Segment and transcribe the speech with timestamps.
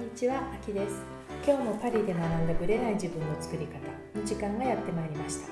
[0.00, 1.02] にちは、あきです。
[1.46, 3.78] 今日もパリで学んだブレない自分の作り方
[4.18, 5.48] の時間がやってまいりました。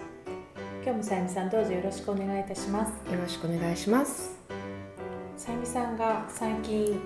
[0.83, 2.91] 今日もさゆみさんどうぞよろしくお願いいたします。
[3.11, 4.37] よろしくお願いします。
[5.37, 7.01] さゆみさんが最近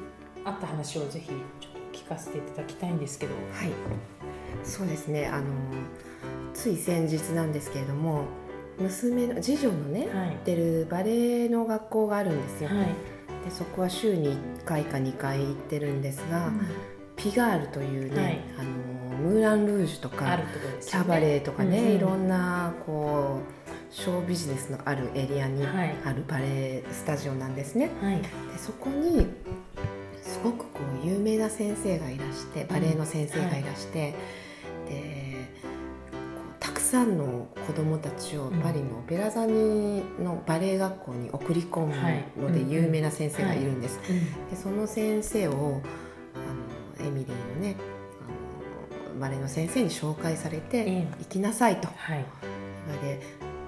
[0.44, 1.40] あった話をぜひちょっ
[1.92, 3.34] と聞かせていただきたいんですけど。
[3.34, 3.70] はい。
[4.64, 5.28] そうですね。
[5.28, 5.46] あの
[6.54, 8.24] つい先日なんですけれども
[8.78, 10.28] 娘の次女のね、はい。
[10.30, 12.78] 行ってるバレエの学校があるんですよ、はい、
[13.44, 16.50] でそこは週に1回か2回行ってるんですが、
[17.18, 18.40] ピガールというね、はい。
[18.58, 21.96] あのムーラン・ルージュとあかるところですキャバレーとかね、うんうん。
[21.96, 23.40] いろんなこ
[23.90, 25.94] うショービジネスのあるエリアにはい。
[26.04, 27.90] あるバレエスタジオなんですね。
[28.00, 28.22] はい。
[28.22, 29.26] でそこに
[30.22, 34.14] すごくこう有名な先生がいらしてバレエの先生がいらして、
[34.88, 35.34] で
[36.12, 36.18] こ
[36.52, 42.24] うたくさんの子どもたちをパリのオペラ座にのバレエ学校に送り込むはい。
[42.38, 43.98] ので有名な先生がいるんです。
[44.08, 44.50] うん。
[44.50, 45.80] でその先生を
[47.00, 47.76] エミリーのね
[48.20, 51.08] あのバレエの先生に紹介されて、ええ。
[51.18, 51.88] 行きなさいと。
[51.88, 52.24] はい。
[52.88, 53.20] 言われ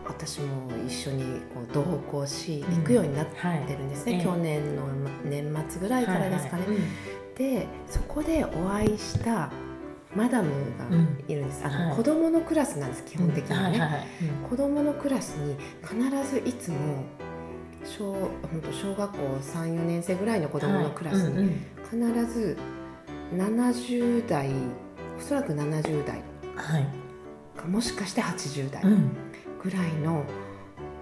[0.06, 2.76] 私も一緒にこう同行しうん。
[2.78, 4.24] 行くようになってはいるんですね、ええ。
[4.24, 4.86] 去年の
[5.24, 6.66] 年末ぐらいからですかね。
[6.66, 6.84] はいはい
[7.40, 9.50] でそこでお会いした
[10.14, 10.84] マダムが
[11.26, 11.96] いるんです、あのはい。
[11.96, 14.06] 子供のクラスなんです基本的にはね、はいはいはい。
[14.50, 16.76] 子供のクラスに必ずいつも
[17.82, 21.32] 小本当小学校34年生ぐらいの子供のクラスはい。
[21.32, 22.22] うんにうん。
[22.24, 22.58] 必ず
[23.34, 24.50] 70代
[25.18, 26.22] おそらく70代。
[26.56, 26.86] はい。
[27.56, 29.10] かもしかして80代うん。
[29.62, 30.24] ぐらいの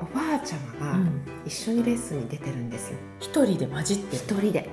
[0.01, 1.23] おばあちゃまがうん。
[1.47, 2.99] 一緒にレッスンに出てるんですよ。
[3.21, 4.23] 一人で混じってる。
[4.23, 4.69] 一人で。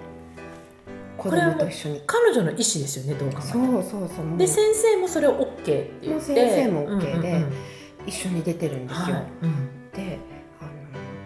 [1.17, 2.03] 子供と一緒に。
[2.05, 3.81] 彼女の意思ですよねどう考えても。
[3.81, 6.09] そうそうそうで先生もそれを OK って言って。
[6.09, 7.53] もう先生も OK でうんうんうん
[8.07, 9.25] 一緒に出てるんですよ、はい。
[9.43, 9.91] うん。
[9.91, 10.19] で
[10.61, 10.69] あの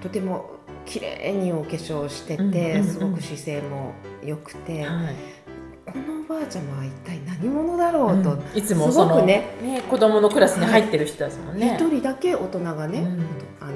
[0.01, 0.51] とても
[0.85, 5.15] 綺麗にお化粧してて、うんうんうんすごく姿勢も良くて、はい。
[5.91, 8.57] このおばあちゃまは一体何者だろうと、うん。
[8.57, 9.57] いつもすごくね。
[9.63, 13.05] ね子供のクラスに入ってる人ですもんね、一人だけ大人がね、うん。
[13.59, 13.73] あの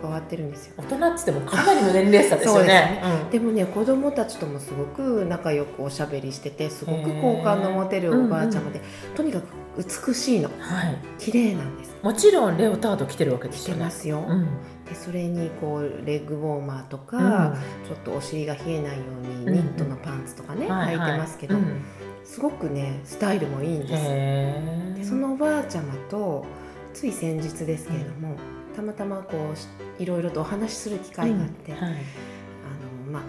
[0.00, 0.74] 加わってるんですよ。
[0.78, 3.02] 大人っつってもかなりの年齢差ですよね。
[3.30, 8.80] でもね子供たちともすごく仲良くおしゃべりしててすごく好感の持てるおばあちゃまで、
[9.14, 9.44] とにかく
[9.76, 10.48] 美しいの。
[10.48, 10.98] うんはい。
[11.18, 11.94] 綺麗なんです。
[12.02, 13.78] もちろんレオタード着てるわけで着すよね。
[13.78, 14.46] てますよ、うん
[14.92, 17.54] でそれにこうレッグウォーマーとか、うん。
[17.88, 21.08] ちょっとお尻が冷えないよううんにニットのパンツとかね、はいはい。
[21.08, 21.82] 履いてますけど、うん。
[22.24, 25.00] すごくねスタイルもいいんです。
[25.00, 26.44] でそのおばあちゃまと
[26.92, 28.36] つい先日ですけれども、
[28.76, 29.66] たまたまこうし
[29.98, 31.90] いろいろとお話しする機会があって、うんはい。
[31.90, 33.22] あのまあ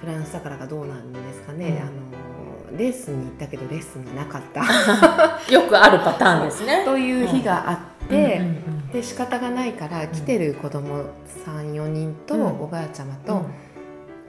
[0.00, 2.72] フランスだからかどうなんですかね、うん。
[2.72, 4.62] あのレッスンに行ったけどレッスンがなかった。
[5.52, 6.82] よくあるパターンですね。
[6.84, 11.04] という日があって、うんうんうんで仕方がないから来てる子供
[11.46, 12.46] 34人とうん。
[12.62, 13.44] おばあちゃまと、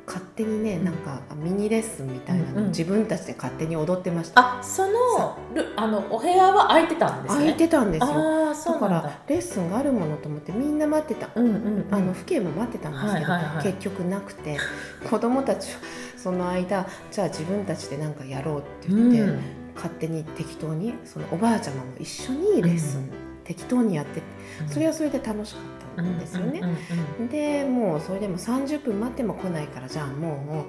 [0.06, 0.86] 勝手にねうん。
[0.86, 7.42] なんかミニレッスンみたいなのを自分たちで勝手に踊ってました、あそのルあのお部屋は空いてたんですね。
[7.42, 8.14] 空いてたんですよ。
[8.66, 8.80] だ。
[8.80, 11.88] からレッスンがあるものと思ってみんな待ってた、うんうんうん。
[11.92, 13.64] あの父兄も待ってたんですけど、はいはいはい。
[13.64, 14.58] 結局なくて
[15.10, 15.80] 子供たちは
[16.18, 19.40] その間じゃあ自分たちで何かやろうって言って、うん。
[19.76, 23.10] 勝手に適当にそのおばあちゃまも一緒にレッスン、
[23.50, 24.22] 適当にやって
[24.68, 26.60] それはそれで楽しかったんですよね。
[26.60, 30.68] うんうんでもうそれでも30分待っても来ないからじゃあも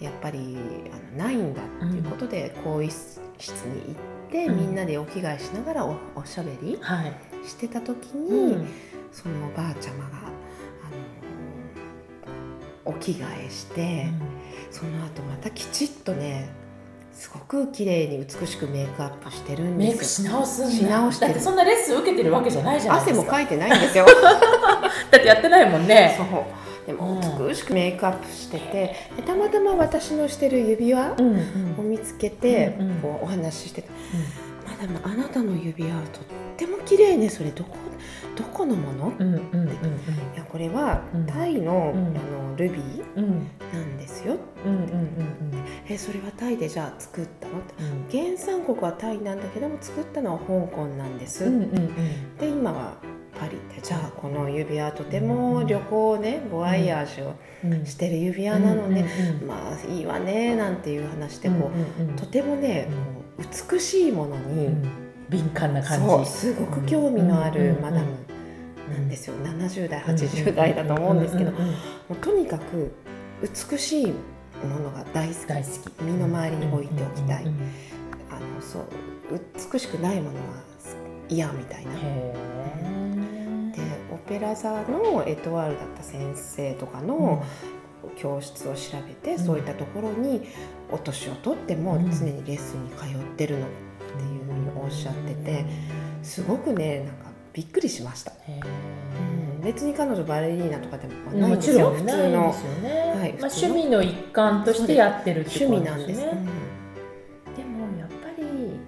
[0.00, 0.58] うやっぱり
[0.92, 2.90] あのないんだっていうことで更衣
[3.38, 3.98] 室に行
[4.28, 4.56] って、うん。
[4.56, 7.14] みんなでお着替えしながらおおしゃべりはい。
[7.46, 8.68] してた時に、うん。
[9.12, 10.20] そのおばあちゃまが、あ
[12.84, 14.08] のお着替えして、
[14.70, 16.50] その後またきちっとね
[17.12, 20.30] すごく綺麗に美しくメイクアップしてるんメイクですよ。
[20.30, 20.70] し直すんだ。
[20.70, 23.20] し直してるだってそんなレッスン受けてるわけじゃないじゃないですか。
[23.20, 24.06] 汗もかいてないんですよ。
[25.10, 26.14] だってやってないもんね。
[26.16, 26.26] そう。
[26.86, 27.48] でもうん。
[27.48, 31.80] 美しくメイクアップしててでたまたま私のしてる指輪うんうん。
[31.80, 32.96] を見つけて、うんうん。
[33.00, 33.88] こうお話ししてて
[34.66, 36.22] 「マダムあなたの指輪はとっ
[36.56, 37.28] ても綺麗ね。
[37.28, 37.76] それどこ
[38.40, 39.70] どこのもの?」うんうんうんい
[40.36, 41.26] やこれはうん。
[41.26, 42.06] タイの,、うん。
[42.16, 42.20] あ
[42.50, 44.36] のルビーなんですよ。
[44.64, 44.88] うんうんうん
[45.88, 47.58] えそれはタイでじゃあ作ったの？
[47.58, 47.62] っ
[48.08, 48.26] てうん。
[48.26, 51.44] 原産国はタイなんだけども作ったのは香港なんです。
[51.44, 52.36] うんうんうん。
[52.38, 52.94] で今は
[53.38, 53.80] パリで。
[53.82, 57.34] じゃあこの指輪はとても旅行をねボワイヤージュを
[57.64, 57.86] うん。
[57.86, 59.04] してる指輪なのね、
[59.40, 61.70] うんまあいいわねなんていう話でこ
[62.16, 62.88] う、とてもね、
[63.70, 64.82] 美しいものに、うん。
[65.28, 66.30] 敏感な感じ。
[66.30, 68.06] すごく興味のあるマダム。
[68.28, 68.29] う
[69.00, 69.34] んですよ。
[69.42, 71.58] 70代80代だと思うんですけど、も
[72.10, 72.92] うとにかく
[73.42, 75.46] 美しいものが大好き。
[75.46, 76.02] 大好き。
[76.02, 77.44] 身の回りに置いておきたい、
[78.30, 78.84] あのそう
[79.72, 80.62] 美しくないものは
[81.28, 81.92] 嫌みたいな。
[81.96, 82.34] へ
[83.74, 83.82] で
[84.12, 87.44] オペラ座のエトワールだった先生とかの、
[88.16, 90.48] 教室を調べて、そういったところに
[90.90, 93.68] お年をとっても常にレッスンに通ってるのっ
[94.16, 95.64] ていうふうにおっしゃってて
[96.22, 98.32] すごくねなんかびっくりしました。
[98.48, 102.54] うん、別に彼女バレリーナとかでもないんですよ、もちろん普通の、まあ、
[103.26, 106.20] 趣味の一環としてやってるってこと趣味なんです。
[106.20, 106.26] ね
[107.56, 108.80] でもやっぱり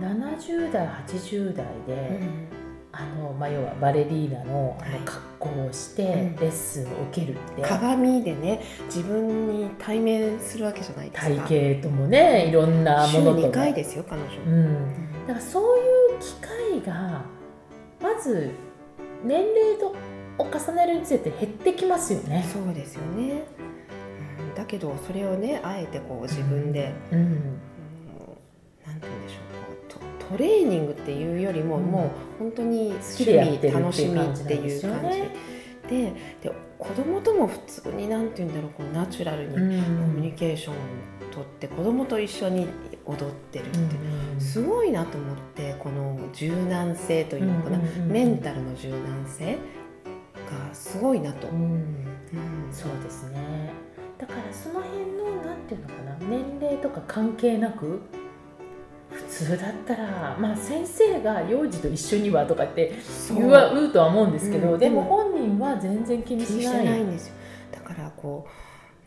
[0.00, 2.48] 70代80代で、うん。
[2.92, 4.74] あのまあ、要はバレリーナの
[5.04, 6.36] 格好をしてうん。
[6.36, 11.46] レッスンを受けるって、鏡でね自分に対面するわけじゃないですか。
[11.46, 15.82] 体型ともねいろんな週ものと2回もですよ彼女、うん、だからそうい
[16.16, 17.35] う機会が
[18.00, 18.50] まず
[19.24, 19.94] 年齢と
[20.38, 22.44] を重ねるにつれて減ってきますよね。
[22.52, 23.44] そうですよね、
[24.38, 24.54] うん。
[24.54, 27.18] だけどそれをねあえてこう自分で、うん。
[27.18, 27.60] うん
[28.86, 29.40] なんて言うんでしょう。
[29.66, 31.84] こうトトレーニングっていうよりも、うん。
[31.84, 35.30] もう本当に好きで楽しみっていう感じで。
[35.88, 39.68] でで子供とも普通になんて言うんだろうこうナチュラルにコうん。
[40.16, 40.76] ミュニケーションを
[41.32, 42.68] とって子供と一緒に
[43.04, 51.62] 踊ってるって、うんすごいなと思ってこの柔軟性というのかな、メンタルの柔軟性がすごいなと、うん。
[51.64, 51.88] うん。
[52.70, 53.72] そうですね。
[54.18, 58.00] だからその辺のなんていうのかな年齢とか関係なく普
[59.28, 62.94] 通だったらまあ先生が幼児と一緒にはとかって
[63.34, 64.78] 言わうとは思うんですけど、うん。
[64.78, 67.00] でも本人は全然気にしな気にしてない。
[67.00, 67.02] い。
[67.02, 67.34] んですよ
[67.72, 68.46] だからこ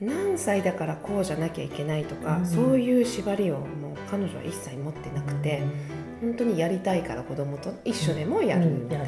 [0.01, 2.45] う何歳だからこうじゃなきゃいけないとか、うん。
[2.45, 5.61] そういう縛りをもう彼女は一切持ってなくて、
[6.21, 8.83] 本当にやりたいから子供と一緒でもやるうん。
[8.83, 9.05] みたいな、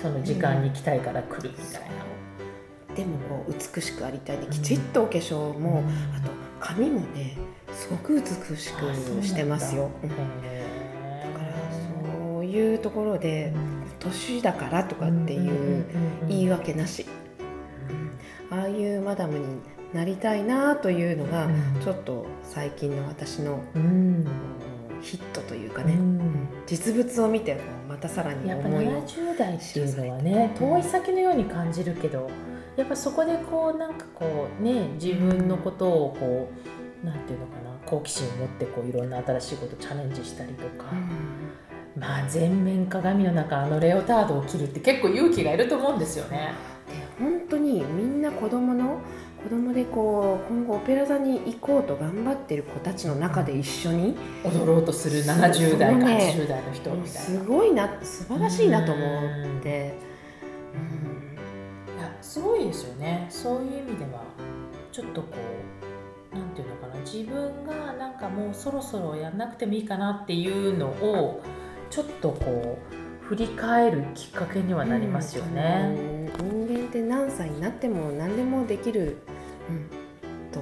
[0.00, 2.12] その時間に来たいから来るみたいな。
[2.94, 5.82] でもこう美しくありたいできちっとお化粧も、
[6.14, 6.30] あと
[6.60, 7.38] 髪もね
[7.82, 10.14] すごく美しくしてますよ、うんだ。
[10.14, 11.52] から
[12.32, 13.52] そういうところで
[13.98, 15.84] 年だからとかっていう
[16.28, 17.06] 言い訳なし、
[18.50, 19.46] ああいうマダムに
[19.92, 21.48] なりたいなというのが、
[21.82, 24.26] ちょっと最近の私のうん。
[25.00, 26.46] ヒットというかね、うん。
[26.64, 27.58] 実物を見て
[27.88, 32.30] またさらにやっぱ思いを70代っていうのはね遠い先のように感じるけど
[32.76, 40.84] やっぱそこでこうなんかこうね自分のことをこうなんていうのかな好奇心を持ってこういろんな新しいことチャレンジしたりとか、
[41.96, 46.52] まあ全面鏡の中あのレオタードを着るって結構勇気がいると思うんですよね。
[46.86, 46.94] で
[47.24, 49.00] 本当にみんな子供の
[49.42, 57.44] 子供でこう今後オペラ座に行こうと頑張ってる子たちの中で一緒に踊ろうとする70代かそうね80代の人みたいすな。
[57.44, 59.58] ごいな素晴らしいなと思うん。
[59.58, 59.94] って、
[61.98, 63.26] いやすごいですよね。
[63.28, 64.22] そういう意味では
[64.92, 65.28] ちょっとこ
[66.32, 71.42] うなんていうのかな自分がなんかもうそろそろやんなくてもいいかなっていうのを
[71.90, 72.78] ちょっとこ
[73.22, 75.94] う振り返るきっかけにはなりますよね。
[75.96, 76.22] うん
[76.66, 79.18] 人間って何歳になっても何でもできる、
[79.68, 79.88] うん、
[80.50, 80.60] と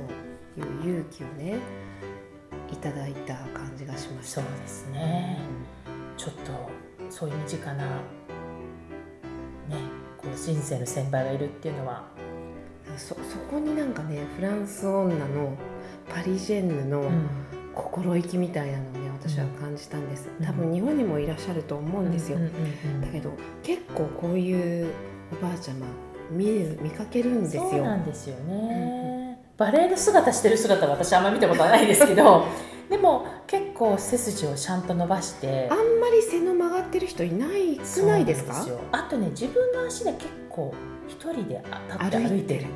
[0.61, 1.59] いう勇気をね
[2.73, 5.39] いただいた感じがしましたそうですね。
[6.17, 6.71] ちょっと
[7.09, 7.91] そういう身近なね
[10.19, 12.05] こう人生の先輩がいるっていうのは、
[12.97, 15.57] そそこになんかねフランス女の
[16.12, 17.29] パリジェンヌのうん。
[17.73, 20.29] 心意気みたいなのをね私は感じたんです。
[20.38, 20.45] うん。
[20.45, 22.50] 多分日本にもいらっしゃると思うんですよ、うんうん
[22.97, 23.31] うんだけど
[23.62, 24.88] 結構こういう
[25.33, 25.87] おばあちゃま
[26.31, 27.69] 見る見かけるんですよ。
[27.71, 32.45] そうなんですよね、バレエの姿してる姿は私あんま見たことはないですけど
[32.90, 35.69] でも結構背筋をちゃんと伸ばして。
[35.71, 38.67] あんまり背の曲がってる人いないくないですか？
[38.93, 40.75] あとね自分の足で結構
[41.07, 42.67] 一人で立って歩いてる。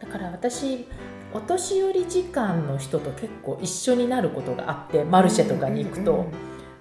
[0.00, 0.86] だから私
[1.32, 6.32] お年寄り時間の人と結構一緒になることがあってマルシェとかに行くと、うんうんうん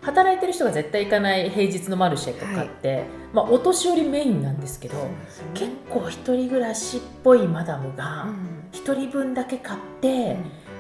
[0.08, 5.10] 働いてる人が絶対行かない平日のマルシェとかって、まあ、お年寄りメインなんですけど、ね。
[5.54, 8.58] 結構一人暮らしっぽいマダムがうん。
[8.72, 10.36] 一人分だけ買って、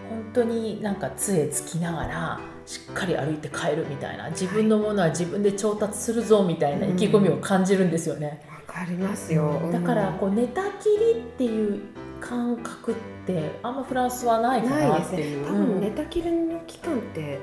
[0.10, 8.42] 本当になんか杖つきながらしっかり歩いて帰るみたいな自分のものは自分で調達するぞみたいな意気込みを感じるんですよね。
[8.50, 11.82] わかりますよ、だからこう寝たきりっていう
[12.20, 12.96] 感覚っ
[13.26, 15.48] てあんまフランスはないかなっていう。
[15.48, 17.40] 多分寝たきりの期間って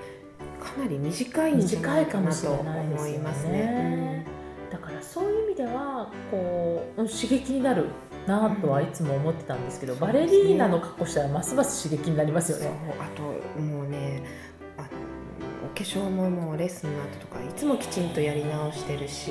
[0.61, 4.27] かなり短いんじゃないかなと思いますね。
[4.71, 7.87] だからそういう意味ではこううん刺激になる
[8.27, 12.71] なとはいつも思ってたんですけど、うんバレリーナの格好したらますます刺激になりますよね。
[12.99, 13.23] あと
[13.61, 14.23] もうね
[14.77, 19.31] お化粧ももうレッスンの後とかいつもきちんとやり直してるし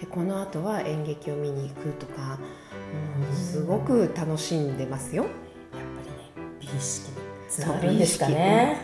[0.00, 2.38] でこの後は演劇を見に行くとか、
[3.64, 5.24] ごく楽しんでますよ。
[5.24, 7.16] やっぱりね美意識に
[7.48, 8.78] つながるんですかね。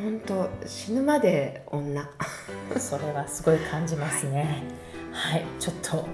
[0.00, 2.08] 本当死ぬまで女。
[2.78, 4.62] それはすごい感じますね。
[5.12, 6.08] はい、ちょっと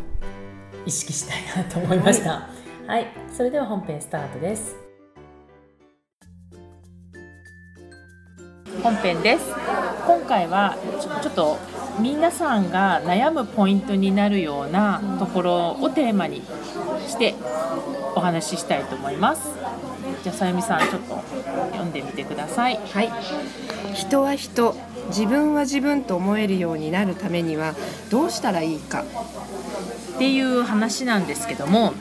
[0.85, 2.31] 意識したいなと思いました。
[2.31, 2.59] は
[2.89, 4.75] はいそれでは本編スタートです
[8.83, 9.45] 本編です
[10.07, 11.59] 今回はちょちょっと
[12.01, 16.43] 皆さんが悩むポイントになるようなところをテーマに
[17.07, 17.35] して
[18.15, 19.51] お話ししたいと思います。
[20.23, 21.17] じゃあさゆみさんちょっと
[21.73, 22.77] 読んでみてください。
[22.77, 23.11] はい。
[23.95, 24.75] 人は人
[25.09, 27.75] 自分は自分と思えるようになるためには
[28.11, 29.05] どうしたらいいか。
[30.15, 31.93] っていう話なんですけども、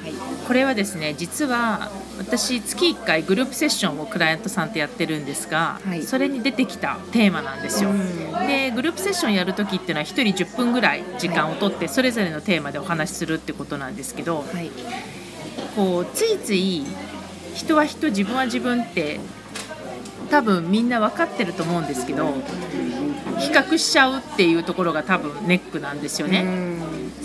[0.47, 7.89] これはですね実は私月1回グループセッションをクライアントさんとやってるんですが、はいそれに出てきたテーマなんですよ。
[7.89, 14.71] うんでグループセッションやる時っていうのは1人10分ぐらい時間をとってそれぞれのテーマでお話しするってことなんですけどはい
[15.75, 16.85] こうついつい
[17.55, 19.19] 人は人自分は自分って
[20.29, 22.33] 多分みんな分かってると思うんですけど
[23.39, 26.43] 比較しちゃうっていうところが多分ネックなんですよね。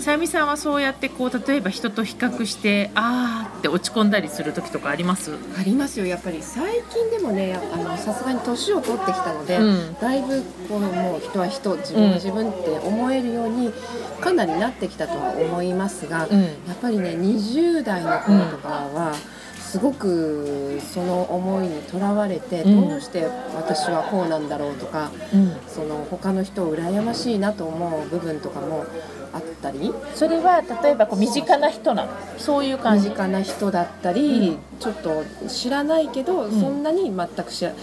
[0.03, 5.31] うんさゆみさんはそうやってこう例えば人と比較してあーって落ち込んだりする時とかあります？
[5.57, 13.71] ありますよやっぱり最近でもねあのさすがに年を取ってきたので、うんだいぶこうもう人は人自分は自分って思えるように
[14.19, 16.41] かなりなってきたとは思いますが、うん。
[16.41, 19.13] やっぱりね20代の頃とかは、
[19.57, 22.89] すごくその思いにとらわれて、うん。
[22.89, 28.85] どうして私はこうなんだろうとかうん、その他の人を羨ましいなと思う部分とかも
[29.33, 29.91] あったり？
[30.13, 32.11] それは例えばこう身近な人なの？
[32.37, 34.57] そういう感身じ近な人だったり、うん。
[34.79, 36.51] ちょっと知らないけど、ん。
[36.51, 37.73] そんなに全く知ら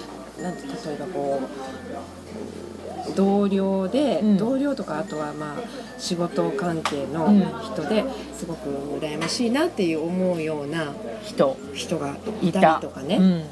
[0.41, 1.41] なんて例えばこ
[3.09, 4.39] う同僚で、うん。
[4.39, 5.57] 同僚とかあとはまあ
[5.99, 7.41] 仕事関係のうん。
[7.41, 8.05] 人で
[8.35, 10.93] すごく羨ましいなっていう思うような
[11.25, 11.57] 人。
[11.75, 13.45] 人がいたりとかね、うん、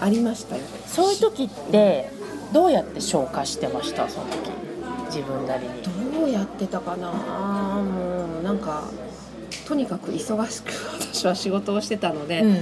[0.00, 0.62] ありましたよ。
[0.86, 2.08] そういう時って
[2.52, 4.08] どうやって消化してました？
[4.08, 4.52] その時。
[5.06, 5.82] 自分なりに
[6.22, 7.10] どうやってたかな？
[7.10, 8.84] もうなんか
[9.66, 10.70] とにかく忙しく
[11.12, 12.56] 私は仕事をしてたので、うん、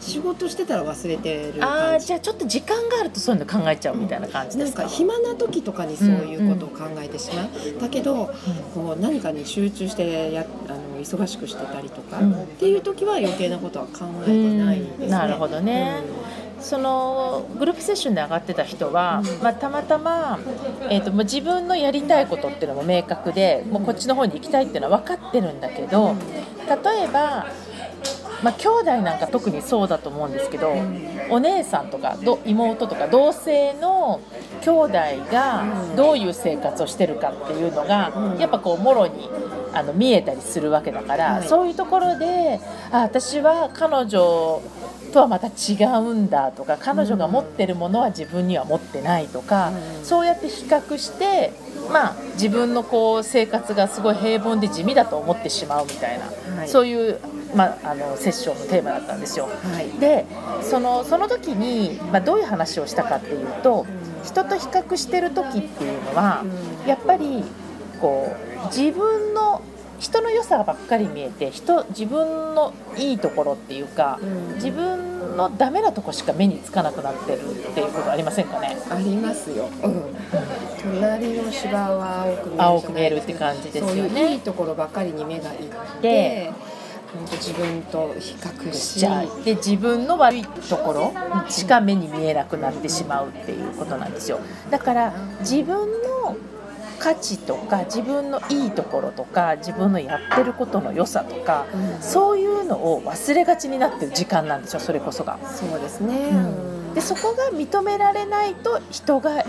[0.00, 4.82] 仕事してたら忘れてるああじゃあちょっと時間があるとそういうの考えちゃうみたいな感じですか？
[4.82, 7.48] なんか暇な時とかにそういうことを考えてしまう、
[7.80, 8.28] だけど
[8.74, 12.32] こう何かに集中してやあの忙しくしてたりとか、うん。
[12.34, 15.04] っていう時は余計なことは考えてないですね。
[15.06, 15.10] うん。
[15.10, 16.02] なるほどね
[16.66, 19.42] そのグループセッションで上がってた人は、うん。
[19.42, 20.40] まあ、たまたま、
[20.90, 26.16] えー、ともう自分のやりたいことっていうのも明確でもうこっちの方に行きたいっていうのは分かってるんだけど
[26.68, 27.46] 例えば、
[28.42, 30.72] まあ、兄弟なんか特にそうだと思うんですけど、
[31.30, 34.20] お姉さんとかど妹とか同性の
[34.62, 34.92] 兄弟
[35.30, 38.38] がどういう生活をしてるかっていうのが、うん。
[38.38, 39.30] やっぱこうもろに
[39.72, 41.48] あの見えたりするわけだから、はい。
[41.48, 42.58] そういうところで
[42.90, 44.60] あ私は彼女
[45.16, 50.04] とはまた違うんだとか彼女が持ってるものは自分には持ってないとか、うん。
[50.04, 51.52] そうやって比較して、
[51.90, 56.26] まあ、自分のこう生活がすごい平凡で地味だと思ってしまうみたいな、
[56.58, 56.68] はい。
[56.68, 57.18] そういう、
[57.54, 59.46] まあ、あのセッションのテーマだったんですよ。
[59.46, 59.88] はい。
[59.98, 60.26] で
[60.60, 63.86] そのその時に、まあ、どういう話をしたかっていうと
[64.22, 66.88] 人と比較してる時っていうのはうん。
[66.88, 67.42] やっぱり
[68.02, 69.45] こう自分の
[69.98, 74.54] 人の良さばっかり見えて人自分のいいところっていうかうん。
[74.54, 78.76] 自分のダメなとこしか目につかなくなってるっていうことありませんかね？
[78.90, 79.68] ありますよ。
[79.82, 80.02] うん。
[80.80, 82.26] 隣の芝は
[82.56, 83.92] 青く見えるって感じですよね。
[83.92, 85.58] そういういいところばかりに目がいっ
[86.00, 86.52] て、
[87.12, 91.12] 本当自分と比較ししちゃうで自分の悪いところ
[91.48, 94.38] しか目に見えなくなってしまうっていうことなんですよ。
[94.70, 96.36] だから自分の
[96.98, 105.38] 価値とか自分のいいところとか自分のやってることの良さとかうんそういうのを忘れがちになってる時間なんですよそれこそが。
[105.44, 106.30] そうですね。
[106.32, 109.44] うんでそこが認められないと人が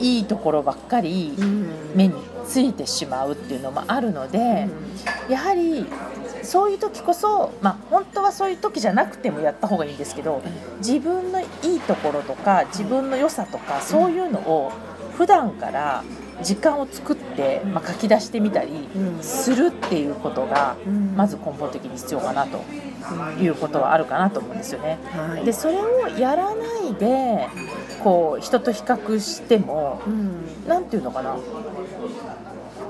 [0.00, 2.14] いいところばっかりうん目に
[2.46, 4.68] ついてしまうっていうのもあるので。
[5.28, 5.86] やはり
[6.42, 10.42] そういう時こそ、まあ、本当はそういう時じゃなくてもやった方がいいんですけど
[10.78, 11.44] 自分のい
[11.76, 14.72] いところとか自分の良さとかそういうのを
[15.16, 16.04] 普段から
[16.42, 19.22] 時間を作って、まあ、書き出してみたりうん。
[19.22, 21.14] するっていうことがうん。
[21.16, 22.62] まず根本的に必要かなと
[23.40, 24.98] いうことはあるかなと思うんですよね。
[25.12, 25.44] はい。
[25.44, 27.48] でそれをやらないで
[28.02, 30.68] こう人と比較してもうん。
[30.68, 31.36] なんていうのかな。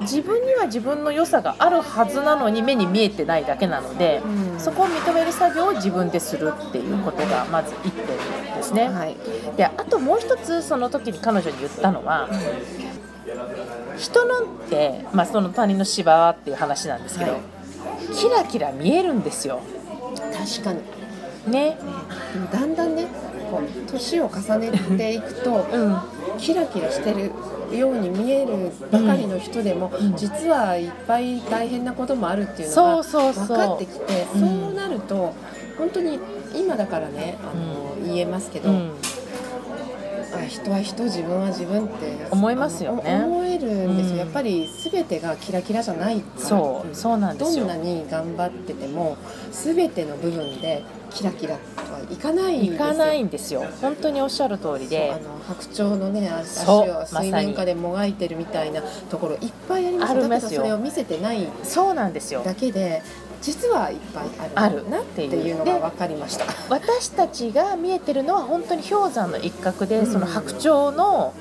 [0.03, 4.61] 自分には自分の良さがあるはずなのに目に見えてないだけなので、うん。
[4.61, 8.07] そこを認める作業を自分でするっていうことがまず1点
[8.57, 8.89] ですね。
[8.89, 9.17] はい。
[9.57, 12.29] であともう一つその時に彼女に言ったのは
[13.97, 17.41] 人のって、まあ、その他人の芝はっていう話なんですけど、はい。
[18.15, 19.61] キラキラ見えるんですよ。
[20.17, 20.81] 確かに。
[21.51, 21.79] ね、
[22.33, 23.07] でもだんだんね
[23.51, 25.97] こう年を重ねていくと うん、
[26.39, 27.31] キラキラしてる
[27.77, 30.17] ように見えるばかりの人でも、うん。
[30.17, 34.41] 実はいっぱい大変なこともあるっていうのが分かってきて、うん。
[34.41, 35.35] そうなると
[35.79, 36.19] 本当に
[36.55, 38.71] 今だからねあの、言えますけど、
[40.47, 43.23] 人は人自分は自分って思いますよね。
[43.25, 44.19] 思えるんですよ、うん。
[44.19, 47.67] やっぱり全てがキラキラじゃないからそうそうなんですよ。
[47.67, 49.17] どんなに頑張ってても
[49.53, 52.75] 全ての部分でキラキラとはいかないんですよ。
[52.75, 53.65] いかないんですよ。
[53.81, 55.13] 本当におっしゃる通りで。
[55.13, 60.51] あの白鳥のね足を水面下でもがいてるみたいなところいっぱいありますますよ。
[60.51, 62.43] けどそれを見せてないそうなんですよ。
[62.45, 63.03] だけで
[63.47, 64.25] 実はいっぱい
[64.57, 66.47] ああるるなっていうのが分かりました。
[66.69, 70.07] 私たちが見えてるのは本当に氷山の一角で、うん。
[70.07, 71.33] その白鳥の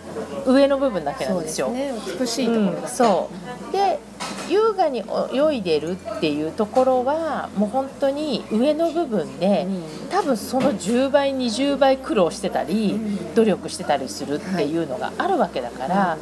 [0.46, 1.70] 上の部分だけなんですよ。
[1.70, 1.92] ね。
[2.20, 3.32] 美しいところだ、うん、そ
[3.70, 3.72] う。
[3.72, 4.00] で
[4.48, 9.66] 優雅に泳いでるっていうところはもう本当に上の部分で、
[10.12, 13.34] 多分その10倍20倍苦労してたり、うん。
[13.34, 16.18] 努力してたりするっていうのがあるわけだから、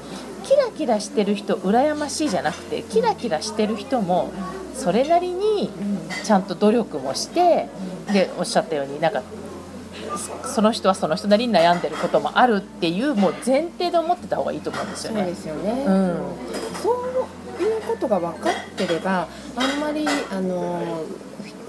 [0.46, 4.32] キラキラしてる人羨ましいじゃなくてキラキラしてる人も
[4.76, 5.70] それなりに
[6.24, 7.68] ちゃんと努力もして
[8.12, 9.22] でおっしゃったようになんか
[10.46, 15.22] そその人はその人なりに悩んでることもあるっていうもう前提で思ってた方がいいと思うんですよね。
[15.22, 15.36] そうで。
[15.36, 16.18] すよね、うん。
[16.82, 16.92] そ
[17.60, 21.04] ういうことが分かってればあんまりあの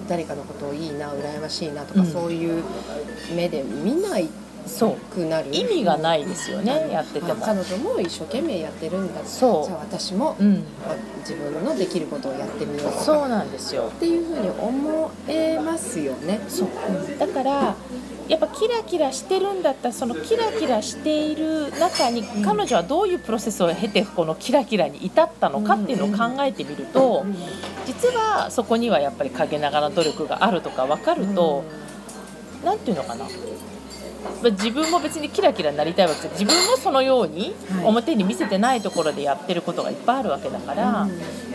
[0.08, 2.06] 誰かのことをいいな羨ましいなとか、うん。
[2.06, 2.62] そういう
[3.34, 4.28] 目で見ない
[5.12, 7.44] くなる意味がないですよねやってても。
[7.44, 9.25] あ彼女も一生懸命やってるんだ。
[9.25, 9.64] そう。
[9.66, 13.90] じゃあ私も、うん、まあ自分のできることをやってみようそうなんですよ。
[13.94, 16.40] っていうふうに思えますよね。
[16.49, 16.68] そう。
[17.18, 17.76] だから
[18.28, 22.42] やっぱキラキラしてるんだったらそのキラキラしている中にん。
[22.42, 27.26] 彼女はどういうプロセスを経てこのキラキラに至ったのかっていうのを考えてみると
[27.87, 31.64] 実はそこにはやっぱり陰ながら努力があるとか分かると
[32.64, 33.26] 何ていうのかな
[34.43, 37.85] まあ自分も別にキラキラになりたいわけで自分もそのようにはい。
[37.85, 41.07] 表に見せてないところでやってることがいっぱいあるわけだから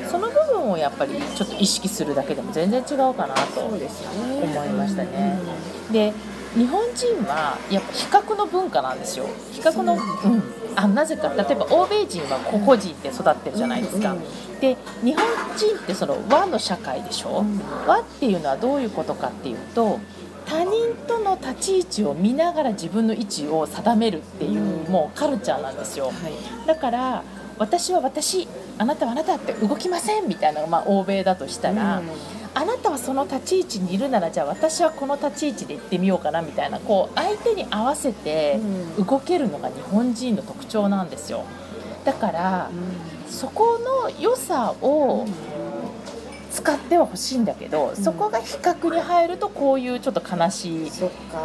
[0.09, 5.37] その部分をやっぱりちょっと意識するだけでも全然違うかなと思いましたね。
[5.91, 6.13] で
[6.55, 9.27] 日本人はやっぱ比較の文化なんですよ。
[9.51, 10.43] 比較の、そううん、
[10.75, 14.59] あなぜか例えば欧米人は個々人って育ってるじゃないですか、うん。
[14.59, 15.23] で日本
[15.55, 17.61] 人ってその和の社会でしょ、うん。
[17.85, 19.99] 和っていうのはどういうことかっていうと
[20.49, 24.91] 他人との立ち位置を見ながら自分の位置を定めるっていう、うん。
[24.91, 26.07] もうカルチャーなんですよ。
[26.07, 26.67] はい。
[26.67, 27.23] だから
[27.59, 28.47] 私は私
[28.79, 32.01] あなたはあなたって動きませんみたいなのが、まあ、欧米だとしたら、
[32.55, 38.59] あなたはその立ち位置にいるならじゃあ私はこの立ち位置で行ってみようかなみたいなこう相手に合わせて
[38.97, 39.05] うん。
[39.05, 41.43] 動けるのが日本人の特徴なんですよ。
[42.05, 42.71] だから
[43.27, 45.27] そこの良さを
[46.51, 50.89] 使ってはほしいんだけど、そこが比較に入るとこういうちょっと悲しい、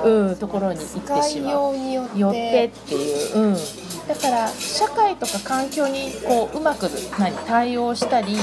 [0.04, 1.50] うん、ところに行ってしまう。
[1.50, 2.32] ようによってよっ
[2.70, 3.54] ていう、うん、
[4.08, 6.88] だから社会とか環境にこううまく
[7.18, 8.36] 何対応したり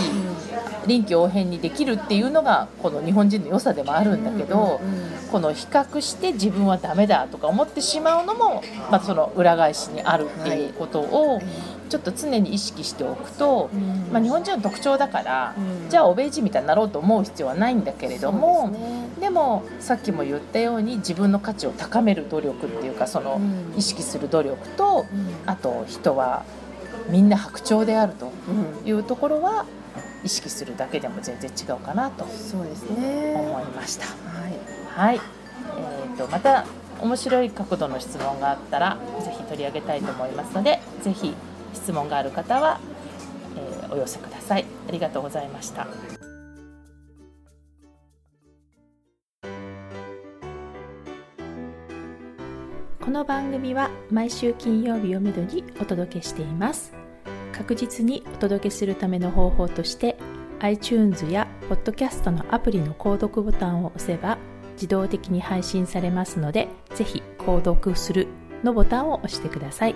[0.86, 5.06] 臨機応変にできるっていうのがこの日本人の良さでもあるんだけど、うんうん。
[5.06, 11.42] うんこの比較して自分はダメだとか思ってしまうのも、まあ、その裏返しにあるっていうことを
[11.92, 13.70] ちょっと常に意識しておくと、
[14.14, 15.90] まあ、日本人の特徴だから、うん。
[15.90, 18.70] じゃあ欧米人みたいになろうと思う必要はないんだけれども。
[18.72, 19.10] ですね。
[19.20, 23.78] でもさっきも言ったように自分の価値を高める努力っていうかそのうん。
[23.78, 25.34] 意識する努力とうん。
[25.46, 26.46] あと人は
[27.10, 28.32] みんな白鳥であると
[28.84, 28.88] うん。
[28.88, 29.66] いうところは
[30.24, 33.36] 意識するだけでも全然違うかなとそうですね。
[33.36, 34.06] 思いました。
[34.06, 34.54] はい。
[34.96, 35.20] はい、
[35.78, 36.66] えー、とまた
[37.02, 41.34] 面白い角度の質問があったらぜひ取り上げたいと思いますのでぜひ
[41.74, 42.80] 質問がある方は、
[43.56, 44.66] えーお寄せください。
[44.88, 45.86] ありがとうございました。
[53.02, 56.94] この番組は毎週金曜日をめどにお届けしています
[57.52, 60.16] 確実にお届けするための方法として
[60.60, 64.38] iTunes や Podcast のアプリの購読ボタンを押せば
[64.76, 68.28] 自動的に配信されますのでぜひ購読する
[68.64, 69.96] のボタンを押してください